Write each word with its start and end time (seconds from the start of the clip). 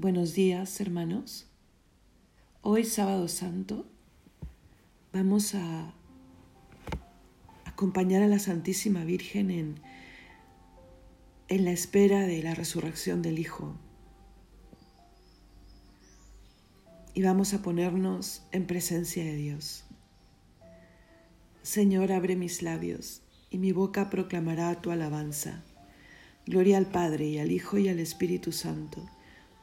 Buenos 0.00 0.32
días, 0.32 0.80
hermanos. 0.80 1.48
Hoy, 2.62 2.84
sábado 2.84 3.26
santo, 3.26 3.84
vamos 5.12 5.56
a 5.56 5.92
acompañar 7.64 8.22
a 8.22 8.28
la 8.28 8.38
Santísima 8.38 9.02
Virgen 9.02 9.50
en, 9.50 9.80
en 11.48 11.64
la 11.64 11.72
espera 11.72 12.28
de 12.28 12.40
la 12.44 12.54
resurrección 12.54 13.22
del 13.22 13.40
Hijo. 13.40 13.74
Y 17.12 17.22
vamos 17.22 17.52
a 17.52 17.62
ponernos 17.62 18.44
en 18.52 18.68
presencia 18.68 19.24
de 19.24 19.34
Dios. 19.34 19.82
Señor, 21.64 22.12
abre 22.12 22.36
mis 22.36 22.62
labios 22.62 23.22
y 23.50 23.58
mi 23.58 23.72
boca 23.72 24.10
proclamará 24.10 24.80
tu 24.80 24.92
alabanza. 24.92 25.64
Gloria 26.46 26.78
al 26.78 26.86
Padre 26.86 27.26
y 27.26 27.38
al 27.40 27.50
Hijo 27.50 27.78
y 27.78 27.88
al 27.88 27.98
Espíritu 27.98 28.52
Santo 28.52 29.04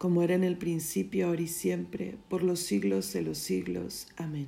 como 0.06 0.22
era 0.22 0.36
en 0.36 0.44
el 0.44 0.56
principio, 0.56 1.26
ahora 1.26 1.42
y 1.42 1.48
siempre, 1.48 2.16
por 2.30 2.44
los 2.44 2.60
siglos 2.60 3.12
de 3.12 3.24
los 3.24 3.40
siglos. 3.40 4.06
Amén. 4.18 4.46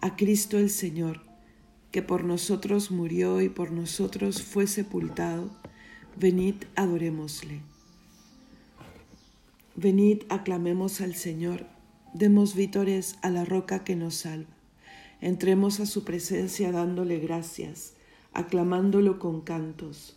A 0.00 0.16
Cristo 0.16 0.58
el 0.58 0.68
Señor, 0.68 1.20
que 1.92 2.02
por 2.02 2.24
nosotros 2.24 2.90
murió 2.90 3.40
y 3.40 3.48
por 3.48 3.70
nosotros 3.70 4.42
fue 4.42 4.66
sepultado, 4.66 5.48
venid 6.16 6.56
adorémosle. 6.74 7.60
Venid 9.76 10.22
aclamemos 10.28 11.00
al 11.00 11.14
Señor, 11.14 11.64
demos 12.14 12.56
vítores 12.56 13.14
a 13.22 13.30
la 13.30 13.44
roca 13.44 13.84
que 13.84 13.94
nos 13.94 14.16
salva. 14.16 14.50
Entremos 15.20 15.78
a 15.78 15.86
su 15.86 16.02
presencia 16.02 16.72
dándole 16.72 17.20
gracias, 17.20 17.92
aclamándolo 18.32 19.20
con 19.20 19.40
cantos 19.42 20.16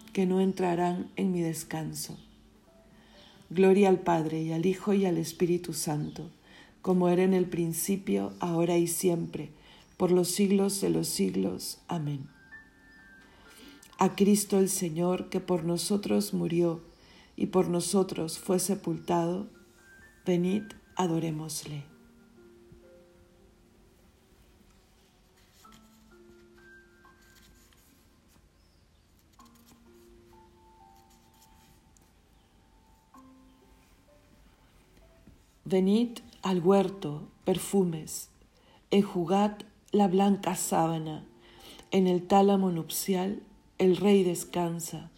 que 0.13 0.25
no 0.25 0.41
entrarán 0.41 1.09
en 1.15 1.31
mi 1.31 1.41
descanso. 1.41 2.17
Gloria 3.49 3.89
al 3.89 3.99
Padre 3.99 4.41
y 4.41 4.51
al 4.51 4.65
Hijo 4.65 4.93
y 4.93 5.05
al 5.05 5.17
Espíritu 5.17 5.73
Santo, 5.73 6.29
como 6.81 7.09
era 7.09 7.23
en 7.23 7.33
el 7.33 7.45
principio, 7.45 8.33
ahora 8.39 8.77
y 8.77 8.87
siempre, 8.87 9.49
por 9.97 10.11
los 10.11 10.29
siglos 10.29 10.81
de 10.81 10.89
los 10.89 11.07
siglos. 11.07 11.79
Amén. 11.87 12.27
A 13.97 14.15
Cristo 14.15 14.57
el 14.57 14.69
Señor, 14.69 15.29
que 15.29 15.39
por 15.39 15.63
nosotros 15.63 16.33
murió 16.33 16.81
y 17.35 17.47
por 17.47 17.67
nosotros 17.67 18.39
fue 18.39 18.59
sepultado, 18.59 19.47
venid, 20.25 20.63
adorémosle. 20.95 21.90
Venid 35.71 36.19
al 36.41 36.59
huerto, 36.59 37.29
perfumes, 37.45 38.27
enjugad 38.89 39.53
la 39.93 40.09
blanca 40.09 40.57
sábana, 40.57 41.23
en 41.91 42.07
el 42.07 42.27
tálamo 42.27 42.71
nupcial 42.71 43.41
el 43.77 43.95
rey 43.95 44.25
descansa. 44.25 45.11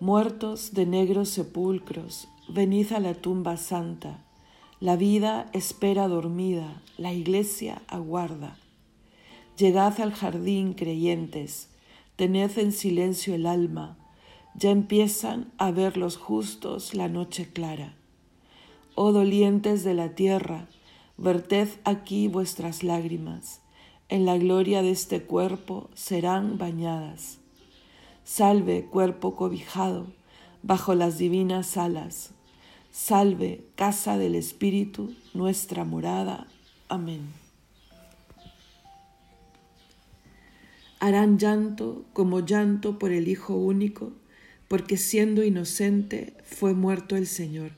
Muertos 0.00 0.74
de 0.74 0.86
negros 0.86 1.28
sepulcros, 1.28 2.26
venid 2.48 2.92
a 2.92 2.98
la 2.98 3.14
tumba 3.14 3.56
santa, 3.58 4.24
la 4.80 4.96
vida 4.96 5.48
espera 5.52 6.08
dormida, 6.08 6.82
la 6.96 7.12
iglesia 7.12 7.82
aguarda. 7.86 8.58
Llegad 9.56 10.00
al 10.00 10.14
jardín, 10.14 10.74
creyentes, 10.74 11.68
tened 12.16 12.58
en 12.58 12.72
silencio 12.72 13.36
el 13.36 13.46
alma, 13.46 13.96
ya 14.56 14.70
empiezan 14.70 15.52
a 15.58 15.70
ver 15.70 15.96
los 15.96 16.16
justos 16.16 16.92
la 16.92 17.08
noche 17.08 17.48
clara 17.52 17.97
oh 19.00 19.12
dolientes 19.12 19.84
de 19.84 19.94
la 19.94 20.16
tierra, 20.16 20.66
verted 21.18 21.68
aquí 21.84 22.26
vuestras 22.26 22.82
lágrimas, 22.82 23.60
en 24.08 24.26
la 24.26 24.36
gloria 24.36 24.82
de 24.82 24.90
este 24.90 25.22
cuerpo 25.22 25.88
serán 25.94 26.58
bañadas. 26.58 27.38
Salve, 28.24 28.86
cuerpo 28.86 29.36
cobijado, 29.36 30.08
bajo 30.64 30.96
las 30.96 31.16
divinas 31.16 31.76
alas. 31.76 32.30
Salve, 32.90 33.64
casa 33.76 34.18
del 34.18 34.34
Espíritu, 34.34 35.14
nuestra 35.32 35.84
morada. 35.84 36.48
Amén. 36.88 37.20
Harán 40.98 41.38
llanto 41.38 42.04
como 42.12 42.40
llanto 42.40 42.98
por 42.98 43.12
el 43.12 43.28
Hijo 43.28 43.54
único, 43.54 44.10
porque 44.66 44.96
siendo 44.96 45.44
inocente 45.44 46.34
fue 46.42 46.74
muerto 46.74 47.14
el 47.14 47.28
Señor. 47.28 47.77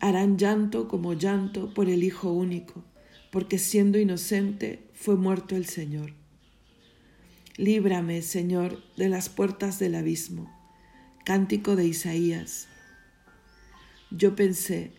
Harán 0.00 0.38
llanto 0.38 0.88
como 0.88 1.14
llanto 1.14 1.74
por 1.74 1.88
el 1.88 2.04
Hijo 2.04 2.32
único, 2.32 2.84
porque 3.30 3.58
siendo 3.58 3.98
inocente 3.98 4.88
fue 4.94 5.16
muerto 5.16 5.56
el 5.56 5.66
Señor. 5.66 6.14
Líbrame, 7.56 8.22
Señor, 8.22 8.82
de 8.96 9.08
las 9.08 9.28
puertas 9.28 9.78
del 9.78 9.96
abismo. 9.96 10.54
Cántico 11.24 11.76
de 11.76 11.86
Isaías. 11.86 12.68
Yo 14.10 14.36
pensé, 14.36 14.92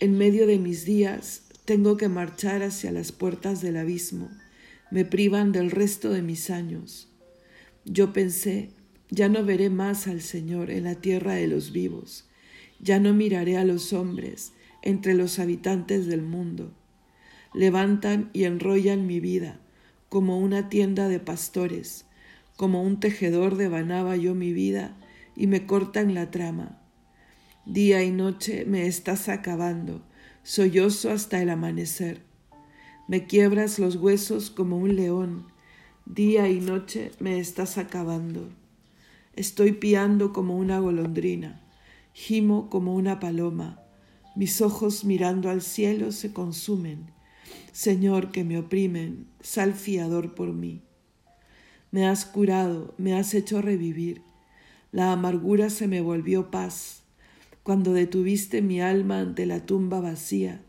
en 0.00 0.16
medio 0.16 0.46
de 0.46 0.58
mis 0.58 0.84
días 0.84 1.42
tengo 1.64 1.96
que 1.96 2.08
marchar 2.08 2.62
hacia 2.62 2.92
las 2.92 3.12
puertas 3.12 3.60
del 3.60 3.76
abismo, 3.76 4.30
me 4.90 5.04
privan 5.04 5.52
del 5.52 5.70
resto 5.70 6.10
de 6.10 6.22
mis 6.22 6.50
años. 6.50 7.08
Yo 7.84 8.12
pensé, 8.12 8.70
ya 9.10 9.28
no 9.28 9.44
veré 9.44 9.70
más 9.70 10.06
al 10.06 10.22
Señor 10.22 10.70
en 10.70 10.84
la 10.84 10.94
tierra 10.94 11.34
de 11.34 11.48
los 11.48 11.72
vivos, 11.72 12.28
ya 12.84 13.00
no 13.00 13.14
miraré 13.14 13.56
a 13.56 13.64
los 13.64 13.92
hombres 13.92 14.52
entre 14.82 15.14
los 15.14 15.38
habitantes 15.38 16.06
del 16.06 16.22
mundo. 16.22 16.70
Levantan 17.54 18.30
y 18.32 18.44
enrollan 18.44 19.06
mi 19.06 19.18
vida 19.18 19.58
como 20.10 20.38
una 20.38 20.68
tienda 20.68 21.08
de 21.08 21.18
pastores, 21.18 22.04
como 22.56 22.82
un 22.82 23.00
tejedor 23.00 23.56
devanaba 23.56 24.16
yo 24.16 24.34
mi 24.34 24.52
vida 24.52 24.96
y 25.34 25.48
me 25.48 25.66
cortan 25.66 26.14
la 26.14 26.30
trama. 26.30 26.78
Día 27.66 28.04
y 28.04 28.12
noche 28.12 28.64
me 28.66 28.86
estás 28.86 29.28
acabando, 29.28 30.02
sollozo 30.42 31.10
hasta 31.10 31.42
el 31.42 31.50
amanecer. 31.50 32.20
Me 33.08 33.26
quiebras 33.26 33.78
los 33.78 33.96
huesos 33.96 34.50
como 34.50 34.76
un 34.76 34.94
león, 34.94 35.46
día 36.04 36.48
y 36.48 36.60
noche 36.60 37.10
me 37.18 37.40
estás 37.40 37.78
acabando. 37.78 38.50
Estoy 39.34 39.72
piando 39.72 40.32
como 40.32 40.56
una 40.56 40.78
golondrina, 40.78 41.63
gimo 42.14 42.70
como 42.70 42.94
una 42.94 43.20
paloma, 43.20 43.84
mis 44.36 44.60
ojos 44.60 45.04
mirando 45.04 45.50
al 45.50 45.62
cielo 45.62 46.10
se 46.12 46.32
consumen. 46.32 47.10
Señor, 47.72 48.30
que 48.30 48.44
me 48.44 48.58
oprimen, 48.58 49.26
sal 49.40 49.74
fiador 49.74 50.34
por 50.34 50.52
mí. 50.52 50.82
Me 51.90 52.06
has 52.06 52.24
curado, 52.24 52.94
me 52.98 53.14
has 53.14 53.34
hecho 53.34 53.60
revivir. 53.60 54.22
La 54.92 55.12
amargura 55.12 55.70
se 55.70 55.86
me 55.88 56.00
volvió 56.00 56.50
paz, 56.50 57.02
cuando 57.62 57.92
detuviste 57.92 58.62
mi 58.62 58.80
alma 58.80 59.20
ante 59.20 59.44
la 59.44 59.66
tumba 59.66 60.00
vacía 60.00 60.62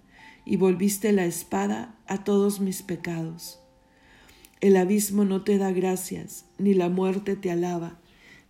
y 0.45 0.57
volviste 0.57 1.11
la 1.11 1.25
espada 1.25 1.95
a 2.07 2.23
todos 2.23 2.59
mis 2.59 2.81
pecados. 2.81 3.59
El 4.61 4.77
abismo 4.77 5.25
no 5.25 5.43
te 5.43 5.57
da 5.57 5.71
gracias, 5.71 6.45
ni 6.57 6.73
la 6.73 6.89
muerte 6.89 7.35
te 7.35 7.51
alaba, 7.51 7.99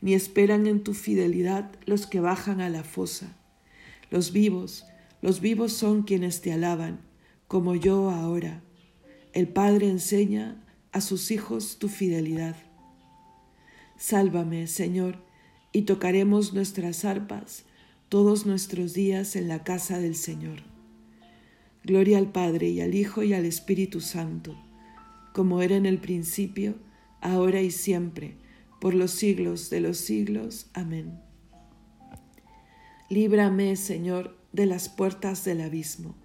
ni 0.06 0.14
esperan 0.14 0.68
en 0.68 0.84
tu 0.84 0.94
fidelidad 0.94 1.72
los 1.88 2.06
que 2.06 2.20
bajan 2.20 2.62
a 2.62 2.70
la 2.70 2.84
fosa. 2.84 3.36
Los 4.12 4.32
vivos, 4.32 4.86
los 5.24 5.42
vivos 5.42 5.74
son 5.74 6.04
quienes 6.04 6.42
te 6.42 6.54
alaban, 6.54 7.00
como 7.48 7.74
yo 7.74 8.12
ahora. 8.12 8.62
El 9.34 9.48
Padre 9.48 9.90
enseña 9.90 10.64
a 10.92 11.02
sus 11.02 11.32
hijos 11.32 11.80
tu 11.80 11.88
fidelidad. 11.88 12.56
Sálvame, 13.98 14.68
Señor, 14.68 15.24
y 15.72 15.82
tocaremos 15.82 16.54
nuestras 16.54 17.04
arpas 17.04 17.64
todos 18.08 18.46
nuestros 18.46 18.94
días 18.94 19.36
en 19.36 19.48
la 19.48 19.64
casa 19.64 19.98
del 19.98 20.14
Señor. 20.14 20.60
Gloria 21.84 22.20
al 22.20 22.32
Padre 22.32 22.70
y 22.70 22.80
al 22.80 22.94
Hijo 22.94 23.24
y 23.24 23.34
al 23.34 23.46
Espíritu 23.46 24.02
Santo, 24.02 24.56
como 25.34 25.64
era 25.64 25.76
en 25.76 25.88
el 25.88 25.98
principio, 25.98 26.76
ahora 27.22 27.64
y 27.64 27.72
siempre, 27.72 28.45
por 28.80 28.94
los 28.94 29.12
siglos 29.12 29.70
de 29.70 29.82
los 29.82 29.98
siglos. 29.98 30.68
Amén. 30.74 31.20
Líbrame, 33.10 33.76
Señor, 33.76 34.36
de 34.52 34.66
las 34.66 34.90
puertas 34.90 35.44
del 35.46 35.62
abismo. 35.62 36.16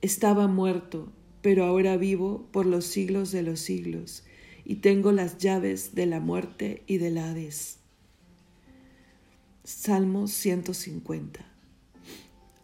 Estaba 0.00 0.46
muerto, 0.46 1.12
pero 1.42 1.64
ahora 1.64 1.96
vivo 1.96 2.46
por 2.52 2.66
los 2.66 2.84
siglos 2.86 3.32
de 3.32 3.42
los 3.42 3.60
siglos, 3.60 4.24
y 4.64 4.76
tengo 4.76 5.12
las 5.12 5.38
llaves 5.38 5.94
de 5.94 6.06
la 6.06 6.20
muerte 6.20 6.84
y 6.86 6.98
del 6.98 7.18
Hades. 7.18 7.78
Salmo 9.64 10.28
150. 10.28 11.44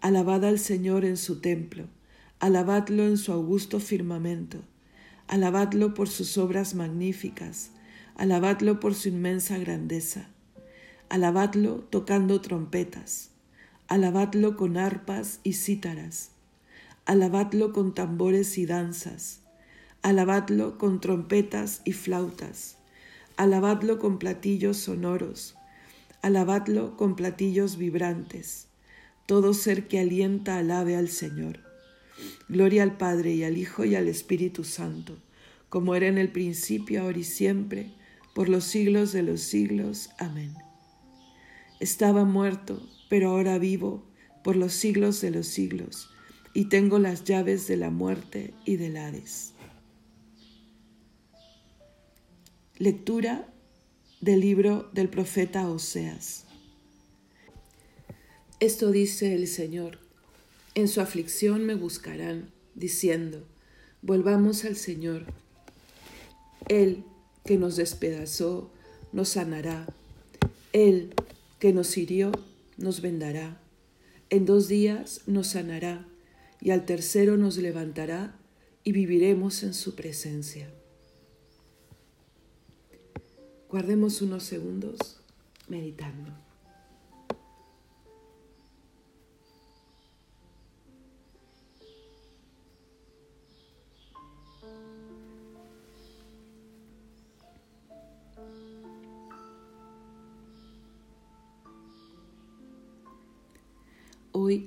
Alabad 0.00 0.44
al 0.44 0.58
Señor 0.58 1.04
en 1.04 1.16
su 1.16 1.40
templo, 1.40 1.88
alabadlo 2.38 3.04
en 3.04 3.16
su 3.16 3.32
augusto 3.32 3.80
firmamento, 3.80 4.58
alabadlo 5.26 5.94
por 5.94 6.08
sus 6.08 6.38
obras 6.38 6.74
magníficas, 6.74 7.70
alabadlo 8.16 8.80
por 8.80 8.94
su 8.94 9.08
inmensa 9.08 9.58
grandeza, 9.58 10.28
alabadlo 11.08 11.86
tocando 11.90 12.40
trompetas. 12.40 13.30
Alabadlo 13.86 14.56
con 14.56 14.78
arpas 14.78 15.40
y 15.42 15.52
cítaras, 15.52 16.30
alabadlo 17.04 17.74
con 17.74 17.92
tambores 17.92 18.56
y 18.56 18.64
danzas, 18.64 19.40
alabadlo 20.00 20.78
con 20.78 21.02
trompetas 21.02 21.82
y 21.84 21.92
flautas, 21.92 22.78
alabadlo 23.36 23.98
con 23.98 24.18
platillos 24.18 24.78
sonoros, 24.78 25.54
alabadlo 26.22 26.96
con 26.96 27.14
platillos 27.14 27.76
vibrantes. 27.76 28.68
Todo 29.26 29.52
ser 29.52 29.86
que 29.86 30.00
alienta 30.00 30.56
alabe 30.56 30.96
al 30.96 31.10
Señor. 31.10 31.60
Gloria 32.48 32.84
al 32.84 32.96
Padre 32.96 33.34
y 33.34 33.44
al 33.44 33.58
Hijo 33.58 33.84
y 33.84 33.96
al 33.96 34.08
Espíritu 34.08 34.64
Santo, 34.64 35.18
como 35.68 35.94
era 35.94 36.06
en 36.06 36.16
el 36.16 36.30
principio, 36.32 37.02
ahora 37.02 37.18
y 37.18 37.24
siempre, 37.24 37.90
por 38.34 38.48
los 38.48 38.64
siglos 38.64 39.12
de 39.12 39.22
los 39.22 39.40
siglos. 39.40 40.10
Amén. 40.18 40.54
Estaba 41.80 42.24
muerto 42.24 42.82
pero 43.08 43.30
ahora 43.30 43.58
vivo 43.58 44.04
por 44.42 44.56
los 44.56 44.72
siglos 44.72 45.20
de 45.20 45.30
los 45.30 45.46
siglos 45.46 46.10
y 46.52 46.64
tengo 46.64 46.98
las 46.98 47.22
llaves 47.22 47.68
de 47.68 47.76
la 47.76 47.90
muerte 47.90 48.52
y 48.64 48.76
del 48.76 48.96
Hades. 48.96 49.52
Lectura 52.76 53.48
del 54.20 54.40
libro 54.40 54.90
del 54.92 55.08
profeta 55.08 55.68
Oseas. 55.68 56.44
Esto 58.60 58.90
dice 58.90 59.34
el 59.34 59.46
Señor, 59.46 60.00
en 60.74 60.88
su 60.88 61.00
aflicción 61.00 61.64
me 61.64 61.74
buscarán, 61.74 62.50
diciendo, 62.74 63.46
volvamos 64.02 64.64
al 64.64 64.74
Señor. 64.74 65.26
Él 66.68 67.04
que 67.44 67.58
nos 67.58 67.76
despedazó, 67.76 68.70
nos 69.12 69.30
sanará. 69.30 69.86
Él 70.72 71.14
que 71.58 71.72
nos 71.72 71.96
hirió, 71.96 72.32
nos 72.76 73.00
vendará, 73.00 73.60
en 74.30 74.46
dos 74.46 74.68
días 74.68 75.20
nos 75.26 75.48
sanará, 75.48 76.06
y 76.60 76.70
al 76.70 76.86
tercero 76.86 77.36
nos 77.36 77.58
levantará, 77.58 78.36
y 78.82 78.92
viviremos 78.92 79.62
en 79.62 79.72
su 79.74 79.94
presencia. 79.94 80.70
Guardemos 83.68 84.20
unos 84.22 84.44
segundos 84.44 85.20
meditando. 85.68 86.32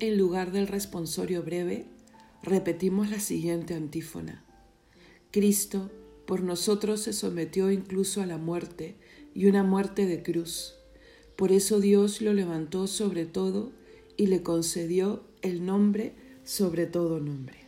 En 0.02 0.18
lugar 0.18 0.52
del 0.52 0.68
responsorio 0.68 1.44
breve, 1.44 1.86
repetimos 2.44 3.10
la 3.10 3.22
siguiente 3.22 3.74
antífona. 3.74 4.44
Cristo 5.32 5.90
por 6.26 6.44
nosotros 6.44 7.00
se 7.02 7.14
sometió 7.14 7.72
incluso 7.72 8.22
a 8.22 8.26
la 8.26 8.38
muerte 8.38 8.98
y 9.34 9.46
una 9.46 9.64
muerte 9.64 10.06
de 10.06 10.22
cruz. 10.24 10.76
Por 11.38 11.54
eso 11.54 11.80
Dios 11.80 12.22
lo 12.22 12.34
levantó 12.34 12.88
sobre 12.88 13.26
todo 13.26 13.72
y 14.18 14.28
le 14.28 14.44
concedió 14.44 15.24
el 15.42 15.66
nombre 15.66 16.16
sobre 16.44 16.86
todo 16.86 17.22
nombre. 17.22 17.60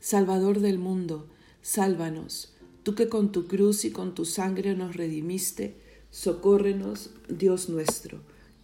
Salvador 0.00 0.60
del 0.60 0.78
mundo, 0.78 1.30
sálvanos, 1.62 2.52
tú 2.82 2.94
que 2.94 3.08
con 3.08 3.32
tu 3.32 3.46
cruz 3.46 3.86
y 3.86 3.90
con 3.90 4.14
tu 4.14 4.26
sangre 4.26 4.74
nos 4.74 4.96
redimiste, 4.96 5.76
socórrenos, 6.10 7.10
Dios 7.28 7.70
nuestro 7.70 8.20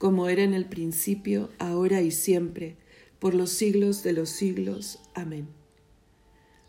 como 0.00 0.30
era 0.30 0.42
en 0.44 0.54
el 0.54 0.64
principio, 0.64 1.50
ahora 1.58 2.00
y 2.00 2.10
siempre, 2.10 2.78
por 3.18 3.34
los 3.34 3.50
siglos 3.50 4.02
de 4.02 4.14
los 4.14 4.30
siglos. 4.30 4.98
Amén. 5.12 5.46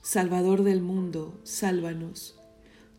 Salvador 0.02 0.64
del 0.64 0.82
mundo, 0.82 1.40
sálvanos. 1.46 2.36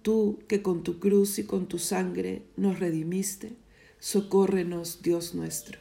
Tú 0.00 0.38
que 0.48 0.62
con 0.62 0.84
tu 0.84 0.98
cruz 1.00 1.38
y 1.38 1.44
con 1.44 1.66
tu 1.68 1.78
sangre 1.78 2.44
nos 2.56 2.80
redimiste, 2.80 3.52
socórrenos, 3.98 5.02
Dios 5.02 5.34
nuestro. 5.34 5.78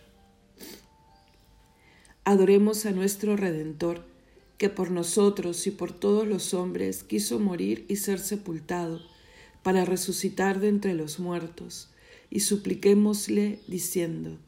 Adoremos 2.25 2.86
a 2.86 2.91
nuestro 2.91 3.38
Redentor, 3.38 4.03
que 4.58 4.67
por 4.67 4.91
nosotros 4.91 5.65
y 5.65 5.72
por 5.72 5.93
todos 5.93 6.27
los 6.27 6.53
hombres 6.53 7.03
quiso 7.03 7.39
morir 7.39 7.86
y 7.88 7.96
ser 7.96 8.20
sepultado, 8.20 9.00
para 9.63 9.86
resucitar 9.86 10.60
de 10.60 10.67
entre 10.67 10.93
los 10.93 11.20
muertos 11.20 11.90
y 12.32 12.40
supliquémosle 12.40 13.60
diciendo, 13.68 14.40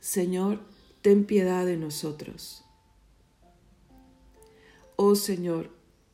Señor, 0.00 0.60
ten 1.02 1.24
piedad 1.24 1.66
de 1.66 1.76
nosotros. 1.76 2.62
Oh 4.94 5.16
Señor, 5.16 5.70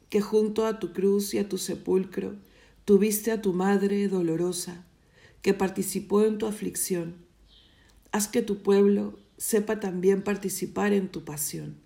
que 0.09 0.21
junto 0.21 0.65
a 0.65 0.79
tu 0.79 0.93
cruz 0.93 1.35
y 1.35 1.39
a 1.39 1.49
tu 1.49 1.59
sepulcro 1.59 2.37
tuviste 2.85 3.33
a 3.33 3.43
tu 3.43 3.53
Madre 3.53 4.07
dolorosa, 4.09 4.87
que 5.43 5.53
participó 5.53 6.25
en 6.25 6.39
tu 6.39 6.47
aflicción, 6.47 7.17
haz 8.13 8.29
que 8.29 8.41
tu 8.41 8.63
pueblo 8.63 9.19
sepa 9.37 9.81
también 9.81 10.23
participar 10.23 10.93
en 10.93 11.09
tu 11.09 11.25
pasión. 11.25 11.77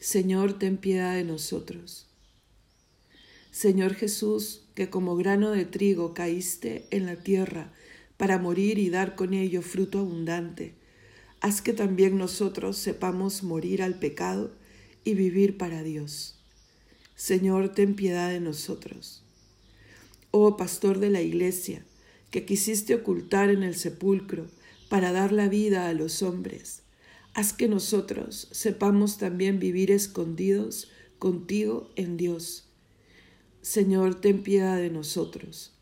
Señor, 0.00 0.58
ten 0.58 0.78
piedad 0.78 1.14
de 1.14 1.24
nosotros. 1.24 2.06
Señor 3.50 3.94
Jesús, 3.94 4.62
que 4.74 4.88
como 4.88 5.16
grano 5.16 5.50
de 5.50 5.66
trigo 5.66 6.14
caíste 6.14 6.86
en 6.90 7.04
la 7.04 7.16
tierra 7.16 7.72
para 8.20 8.38
morir 8.38 8.78
y 8.78 8.90
dar 8.90 9.14
con 9.14 9.32
ello 9.32 9.62
fruto 9.62 10.00
abundante. 10.00 10.74
Haz 11.40 11.62
que 11.62 11.72
también 11.72 12.18
nosotros 12.18 12.76
sepamos 12.76 13.42
morir 13.42 13.82
al 13.82 13.98
pecado 13.98 14.52
y 15.04 15.14
vivir 15.14 15.56
para 15.56 15.82
Dios. 15.82 16.38
Señor, 17.16 17.70
ten 17.70 17.94
piedad 17.94 18.28
de 18.28 18.40
nosotros. 18.40 19.24
Oh 20.32 20.58
Pastor 20.58 20.98
de 20.98 21.08
la 21.08 21.22
Iglesia, 21.22 21.82
que 22.30 22.44
quisiste 22.44 22.94
ocultar 22.94 23.48
en 23.48 23.62
el 23.62 23.74
sepulcro 23.74 24.48
para 24.90 25.12
dar 25.12 25.32
la 25.32 25.48
vida 25.48 25.88
a 25.88 25.94
los 25.94 26.22
hombres, 26.22 26.82
haz 27.32 27.54
que 27.54 27.68
nosotros 27.68 28.48
sepamos 28.50 29.16
también 29.16 29.58
vivir 29.58 29.90
escondidos 29.90 30.90
contigo 31.18 31.90
en 31.96 32.18
Dios. 32.18 32.68
Señor, 33.62 34.20
ten 34.20 34.42
piedad 34.42 34.76
de 34.76 34.90
nosotros. 34.90 35.72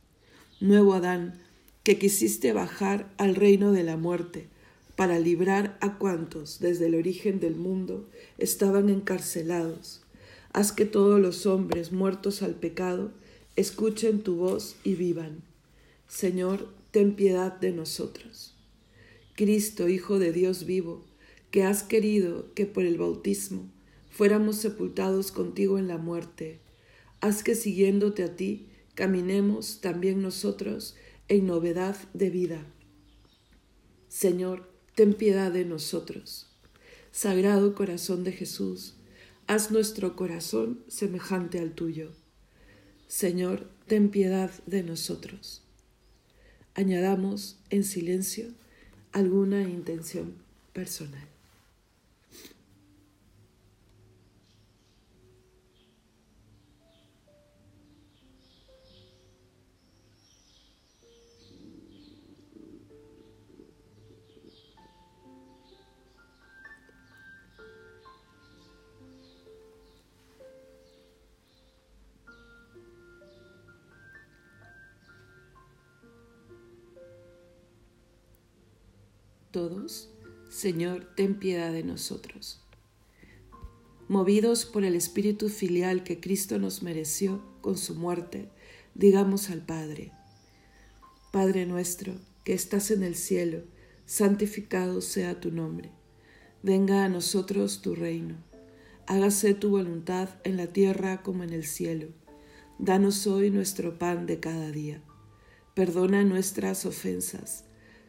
Nuevo 0.61 0.95
Adán, 0.95 1.48
que 1.88 1.97
quisiste 1.99 2.52
bajar 2.52 3.11
al 3.16 3.35
reino 3.35 3.73
de 3.73 3.83
la 3.83 3.97
muerte 3.97 4.47
para 4.95 5.18
librar 5.18 5.78
a 5.80 5.97
cuantos 5.97 6.59
desde 6.61 6.85
el 6.85 6.95
origen 6.95 7.40
del 7.40 7.54
mundo 7.57 8.07
estaban 8.37 8.90
encarcelados. 8.90 10.02
Haz 10.52 10.71
que 10.71 10.85
todos 10.85 11.18
los 11.18 11.47
hombres 11.47 11.90
muertos 11.90 12.42
al 12.42 12.57
pecado 12.57 13.11
escuchen 13.57 14.21
tu 14.21 14.37
voz 14.37 14.76
y 14.85 14.97
vivan. 14.97 15.40
Señor, 16.09 16.68
ten 16.90 17.14
piedad 17.14 17.59
de 17.59 17.73
nosotros. 17.73 18.54
Cristo, 19.35 19.88
Hijo 19.88 20.18
de 20.18 20.30
Dios 20.30 20.66
vivo, 20.66 21.07
que 21.50 21.62
has 21.62 21.83
querido 21.83 22.52
que 22.52 22.66
por 22.66 22.85
el 22.85 22.99
bautismo 22.99 23.66
fuéramos 24.11 24.57
sepultados 24.57 25.33
contigo 25.33 25.78
en 25.78 25.88
la 25.88 25.97
muerte, 25.97 26.59
haz 27.23 27.42
que 27.42 27.54
siguiéndote 27.54 28.25
a 28.25 28.37
ti 28.37 28.66
caminemos 28.95 29.80
también 29.80 30.21
nosotros 30.21 30.97
en 31.28 31.47
novedad 31.47 31.97
de 32.14 32.30
vida. 32.30 32.66
Señor, 34.08 34.73
ten 34.94 35.14
piedad 35.14 35.52
de 35.52 35.64
nosotros. 35.64 36.47
Sagrado 37.12 37.75
corazón 37.75 38.25
de 38.25 38.32
Jesús, 38.32 38.97
haz 39.47 39.70
nuestro 39.70 40.16
corazón 40.16 40.85
semejante 40.88 41.58
al 41.58 41.73
tuyo. 41.73 42.12
Señor, 43.06 43.70
ten 43.87 44.11
piedad 44.11 44.50
de 44.66 44.82
nosotros. 44.82 45.62
Añadamos 46.75 47.58
en 47.70 47.85
silencio 47.85 48.49
alguna 49.12 49.62
intención 49.62 50.35
personal. 50.73 51.38
Todos, 79.50 80.11
Señor, 80.50 81.12
ten 81.17 81.38
piedad 81.38 81.73
de 81.73 81.83
nosotros. 81.83 82.62
Movidos 84.09 84.64
por 84.64 84.85
el 84.85 84.95
espíritu 84.95 85.49
filial 85.49 86.02
que 86.02 86.21
Cristo 86.21 86.59
nos 86.59 86.83
mereció 86.83 87.43
con 87.61 87.76
su 87.76 87.95
muerte, 87.95 88.49
digamos 88.95 89.50
al 89.50 89.64
Padre, 89.64 90.12
Padre 91.31 91.67
nuestro, 91.67 92.14
que 92.45 92.55
estás 92.55 92.90
en 92.90 93.02
el 93.02 93.14
cielo, 93.14 93.62
santificado 94.07 95.02
sea 95.02 95.40
tu 95.40 95.50
nombre. 95.50 95.90
Venga 96.62 97.05
a 97.05 97.09
nosotros 97.09 97.83
tu 97.83 97.95
reino. 97.95 98.37
Hágase 99.07 99.52
tu 99.55 99.71
voluntad 99.71 100.31
en 100.45 100.57
la 100.57 100.69
tierra 100.69 101.23
como 101.23 101.45
en 101.45 101.52
el 101.52 101.64
cielo. 101.64 102.09
Danos 102.78 103.26
hoy 103.26 103.50
nuestro 103.50 103.99
pan 103.99 104.26
de 104.26 104.40
cada 104.40 104.71
día. 104.71 105.02
Perdona 105.75 106.25
nuestras 106.25 106.87
ofensas 106.87 107.68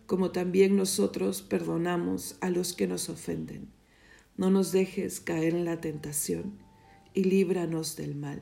como 0.10 0.32
también 0.32 0.76
nosotros 0.76 1.44
perdonamos 1.44 2.36
a 2.42 2.50
los 2.50 2.74
que 2.74 2.88
nos 2.88 3.10
ofenden. 3.10 3.70
No 4.38 4.50
nos 4.50 4.72
dejes 4.72 5.20
caer 5.20 5.54
en 5.54 5.66
la 5.66 5.82
tentación 5.82 6.58
y 7.14 7.26
líbranos 7.26 7.96
del 7.96 8.16
mal. 8.16 8.42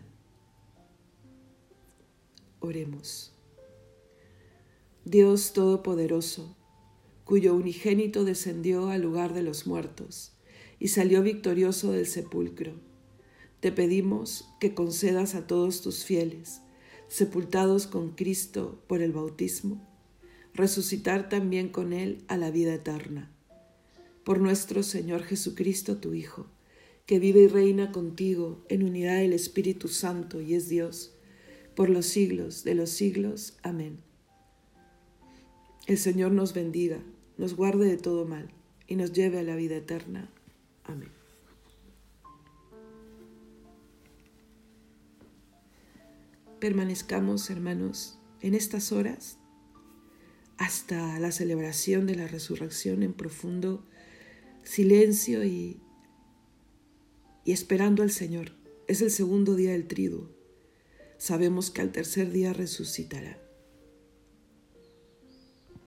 Oremos. 2.61 3.33
Dios 5.03 5.51
Todopoderoso, 5.51 6.55
cuyo 7.25 7.53
unigénito 7.53 8.23
descendió 8.23 8.87
al 8.87 9.01
lugar 9.01 9.33
de 9.33 9.43
los 9.43 9.67
muertos 9.67 10.37
y 10.79 10.87
salió 10.87 11.21
victorioso 11.21 11.91
del 11.91 12.07
sepulcro, 12.07 12.75
te 13.59 13.73
pedimos 13.73 14.47
que 14.61 14.73
concedas 14.73 15.35
a 15.35 15.47
todos 15.47 15.81
tus 15.81 16.05
fieles, 16.05 16.61
sepultados 17.09 17.87
con 17.87 18.11
Cristo 18.11 18.81
por 18.87 19.01
el 19.01 19.11
bautismo, 19.11 19.85
resucitar 20.57 21.29
también 21.29 21.69
con 21.69 21.93
Él 21.93 22.23
a 22.27 22.35
la 22.35 22.49
vida 22.49 22.73
eterna. 22.73 23.31
Por 24.25 24.41
nuestro 24.41 24.81
Señor 24.83 25.23
Jesucristo, 25.23 25.97
tu 25.97 26.15
Hijo, 26.15 26.47
que 27.05 27.19
vive 27.19 27.41
y 27.41 27.47
reina 27.47 27.91
contigo 27.91 28.65
en 28.67 28.83
unidad 28.83 29.17
del 29.19 29.33
Espíritu 29.33 29.87
Santo 29.87 30.41
y 30.41 30.55
es 30.55 30.67
Dios, 30.67 31.13
por 31.75 31.89
los 31.89 32.07
siglos 32.07 32.63
de 32.63 32.73
los 32.73 32.89
siglos. 32.89 33.57
Amén. 33.61 33.99
El 35.85 35.99
Señor 35.99 36.31
nos 36.31 36.53
bendiga, 36.53 37.01
nos 37.37 37.55
guarde 37.55 37.87
de 37.87 37.97
todo 37.97 38.25
mal 38.25 38.49
y 38.87 38.95
nos 38.95 39.13
lleve 39.13 39.37
a 39.39 39.43
la 39.43 39.55
vida 39.55 39.75
eterna. 39.75 40.29
Amén. 40.83 41.11
Permanezcamos, 46.59 47.51
hermanos, 47.51 48.17
en 48.41 48.55
estas 48.55 48.91
horas 48.91 49.36
hasta 50.57 51.19
la 51.19 51.31
celebración 51.31 52.07
de 52.07 52.15
la 52.15 52.27
resurrección 52.27 53.03
en 53.03 53.13
profundo 53.13 53.85
silencio 54.63 55.45
y, 55.45 55.79
y 57.45 57.51
esperando 57.51 58.03
al 58.03 58.11
Señor. 58.11 58.53
Es 58.87 59.01
el 59.01 59.11
segundo 59.11 59.55
día 59.55 59.71
del 59.71 59.87
triduo. 59.87 60.29
Sabemos 61.17 61.71
que 61.71 61.81
al 61.81 61.91
tercer 61.91 62.31
día 62.31 62.53
resucitará. 62.53 63.46